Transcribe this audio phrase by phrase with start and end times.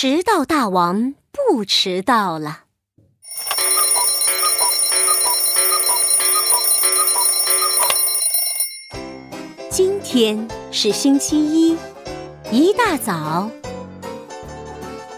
[0.00, 2.60] 迟到大王不迟到了。
[9.68, 11.76] 今天是星期一，
[12.52, 13.50] 一大早，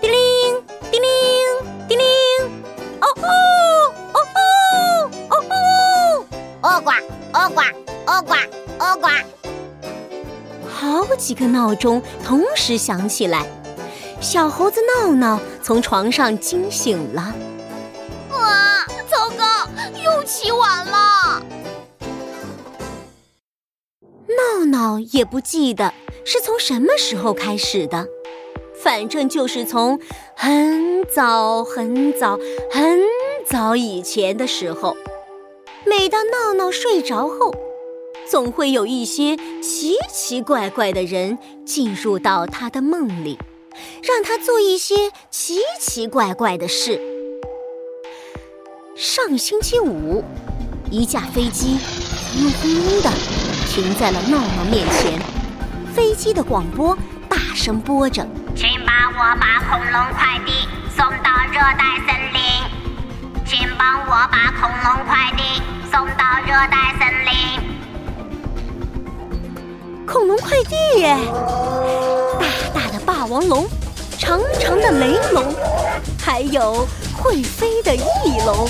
[0.00, 0.18] 叮铃
[0.90, 1.08] 叮铃
[1.86, 2.06] 叮铃，
[3.02, 3.28] 哦吼
[4.14, 4.40] 哦吼
[5.28, 5.34] 哦
[6.62, 6.90] 吼，哦呱
[7.38, 7.60] 哦呱
[8.06, 8.32] 哦呱
[8.82, 9.08] 哦呱，
[10.70, 13.46] 好几个闹钟同时响起来。
[14.20, 17.34] 小猴子闹闹从床上惊醒了。
[18.30, 19.66] 哇，糟糕，
[20.04, 21.42] 又起晚了。
[24.28, 28.06] 闹闹也不记得是从什么时候开始的，
[28.74, 29.98] 反正就是从
[30.36, 32.38] 很早很早
[32.70, 33.00] 很
[33.46, 34.94] 早以前的时候。
[35.86, 37.54] 每当闹闹睡着后，
[38.28, 43.38] 总会有一些奇奇怪怪的人进入到他的梦里。
[44.02, 47.00] 让他做一些奇奇怪怪的事。
[48.96, 50.22] 上星期五，
[50.90, 51.78] 一架飞机
[52.32, 53.10] 轰隆轰隆的
[53.68, 55.18] 停在了闹闹面前。
[55.94, 56.96] 飞机的广播
[57.28, 62.40] 大声播着：“请帮我把恐龙快递送到热带森林。
[63.46, 65.60] 请帮我把恐龙快递
[65.90, 67.30] 送到热带森林。”
[70.06, 71.16] 恐龙快递耶！
[73.30, 73.66] 王龙。
[74.18, 75.42] 长长的雷龙，
[76.22, 76.86] 还有
[77.16, 78.68] 会飞的翼龙，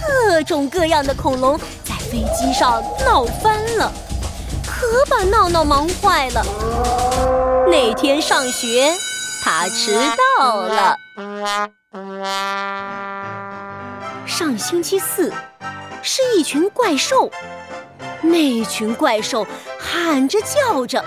[0.00, 3.92] 各种各样的恐龙在飞机上闹翻了，
[4.66, 6.42] 可把闹闹忙坏了。
[7.68, 8.90] 那天上学，
[9.44, 9.94] 他迟
[10.38, 10.96] 到了。
[14.24, 15.30] 上星期四，
[16.00, 17.30] 是一群怪兽，
[18.22, 19.46] 那群怪兽
[19.78, 21.04] 喊着叫着，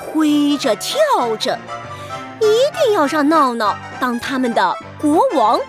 [0.00, 1.58] 挥着跳着。
[2.44, 5.60] 一定要让闹闹当他们的国王。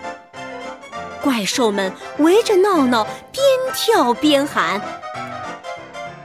[1.22, 3.44] 怪兽们围着闹闹边
[3.74, 4.80] 跳边喊：“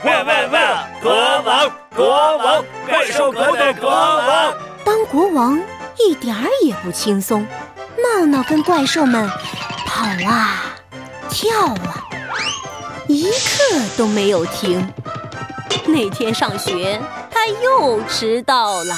[0.05, 0.91] 万万万！
[1.01, 1.11] 国
[1.41, 4.53] 王，国王，怪兽国的国王！”
[4.85, 5.59] 当国王
[5.97, 7.47] 一点儿也不轻松。
[7.97, 9.29] 闹闹跟怪兽们
[9.85, 10.63] 跑啊
[11.29, 12.05] 跳啊，
[13.07, 14.91] 一刻都没有停。
[15.85, 17.01] 那天上学，
[17.31, 18.95] 他又迟到了。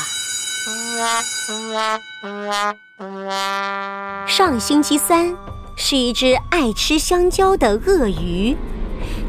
[4.27, 5.35] 上星期三，
[5.75, 8.55] 是一只爱吃香蕉的鳄鱼，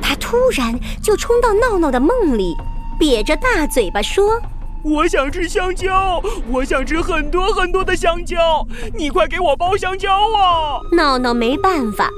[0.01, 2.55] 它突然就冲到闹闹的梦里，
[2.99, 4.41] 瘪着大嘴巴说
[4.85, 12.11] ：“我想吃香蕉，我想吃很多很多的香蕉，你快给我包香蕉啊！”闹闹没办法，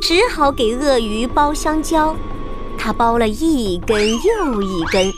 [0.00, 2.14] 只好给鳄鱼包香蕉。
[2.78, 5.12] 他包了一根又一根，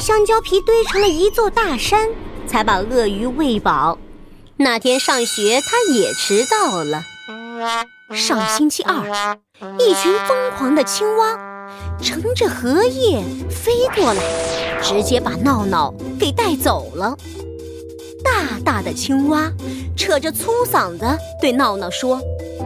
[0.00, 2.08] 香蕉皮堆成了一座大山。
[2.46, 3.98] 才把鳄鱼喂饱。
[4.56, 7.02] 那天上学，他也迟到了。
[8.14, 9.36] 上星期二，
[9.78, 11.38] 一群疯狂的青蛙
[12.00, 14.22] 乘着荷叶飞过来，
[14.82, 17.16] 直接把闹闹给带走了。
[18.22, 19.50] 大大的青蛙
[19.96, 21.04] 扯着粗嗓子
[21.40, 22.20] 对闹闹说：“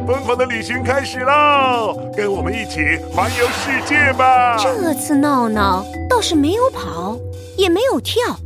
[0.07, 2.81] 疯狂的旅行开始喽，跟我们一起
[3.13, 7.19] 环游世界吧！”这次闹闹倒是没有跑，
[7.57, 8.39] 也没有跳。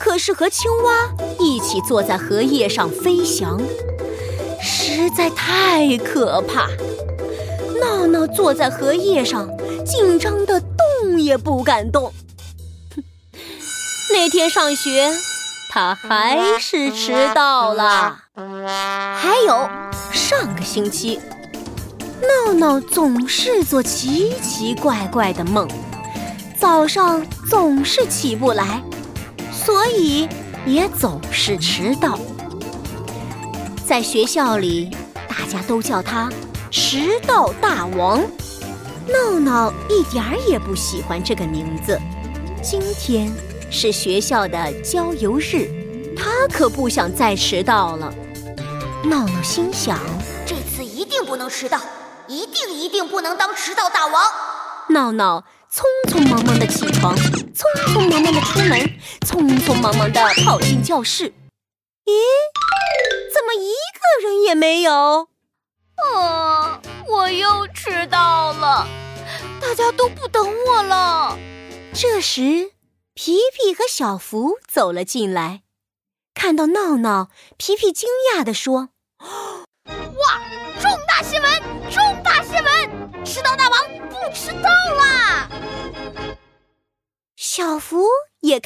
[0.00, 3.60] 可是和青蛙一起坐在荷叶上飞翔，
[4.58, 6.66] 实在太可怕。
[7.78, 9.48] 闹闹坐在荷叶上，
[9.84, 12.12] 紧张的动也不敢动。
[14.10, 15.12] 那天上学，
[15.68, 18.22] 他还是迟到了。
[19.14, 19.68] 还有
[20.12, 21.20] 上个星期，
[22.46, 25.68] 闹闹总是做奇奇怪怪的梦，
[26.58, 28.82] 早上总是起不来。
[29.70, 30.28] 所以
[30.66, 32.18] 也总是迟到。
[33.86, 34.90] 在学校里，
[35.28, 36.28] 大家都叫他
[36.72, 38.20] “迟到大王”。
[39.06, 41.96] 闹闹一点儿也不喜欢这个名字。
[42.60, 43.32] 今天
[43.70, 45.70] 是学校的郊游日，
[46.16, 48.12] 他可不想再迟到了。
[49.04, 49.96] 闹闹心想：
[50.44, 51.78] 这次一定不能迟到，
[52.26, 54.20] 一定一定不能当迟到大王。
[54.88, 55.44] 闹闹。
[55.72, 57.62] 匆匆忙忙的起床，匆
[57.94, 58.80] 匆忙忙的出门，
[59.20, 61.32] 匆匆忙忙的跑进教室。
[62.04, 62.12] 咦，
[63.32, 65.28] 怎么一个人也没有？
[66.16, 68.88] 啊，我又迟到了，
[69.60, 71.38] 大家都不等我了。
[71.94, 72.72] 这时，
[73.14, 75.62] 皮皮和小福走了进来，
[76.34, 78.88] 看到闹闹，皮皮惊讶地说
[79.86, 80.42] ：“哇，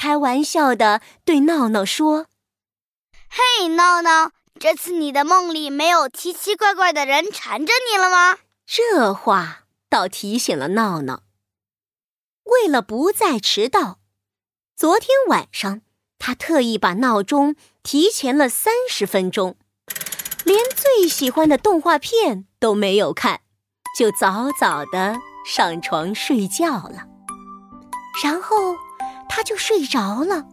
[0.04, 2.26] 开玩笑的对闹闹说
[3.30, 8.36] ：“嘿，闹闹，这次你的梦里没有奇奇怪怪的人缠着你了吗？
[8.66, 11.22] 这话倒提醒了闹闹。
[12.42, 14.00] 为了不再迟到，
[14.76, 15.80] 昨天晚上
[16.18, 19.56] 他特意把闹钟提前了三十分钟，
[20.44, 23.40] 连最喜欢的动画片都没有看，
[23.98, 25.16] 就早早的
[25.46, 27.06] 上床睡觉了。
[28.22, 28.76] 然后
[29.34, 30.44] 他就睡着了，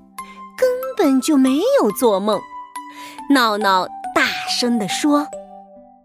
[0.58, 2.42] 根本就没有做梦。
[3.30, 3.86] 闹闹
[4.16, 5.20] 大声地说：“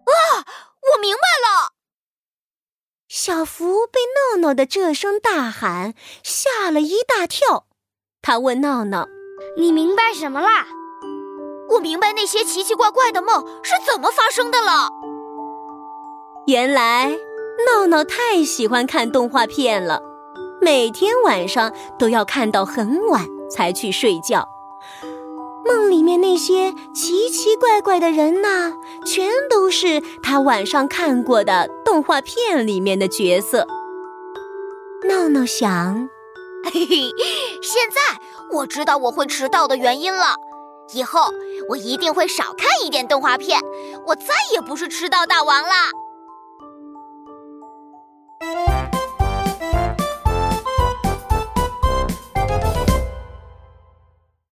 [0.05, 1.73] 啊，我明白了！”
[3.09, 7.67] 小福被闹闹的这声大喊吓了一大跳。
[8.21, 9.07] 他问闹闹
[9.57, 10.67] ：“你明白什么啦
[11.73, 14.91] ？”“我明白那些奇奇怪怪的梦是怎么发生的了。”
[16.47, 17.17] 原来
[17.67, 20.03] 闹闹太喜欢看动画片了，
[20.61, 24.49] 每天晚上都要看到很晚才去睡觉。
[25.65, 28.73] 梦里面那些奇奇怪怪的人呐，
[29.05, 33.67] 全都是他晚上看过的动画片里面的角色。
[35.09, 36.09] 闹闹想，
[36.65, 37.11] 嘿嘿，
[37.63, 38.21] 现在
[38.53, 40.37] 我知道我会迟到的原因了。
[40.95, 41.33] 以后
[41.69, 43.61] 我一定会少看一点动画片，
[44.07, 45.75] 我再也不是迟到大王了。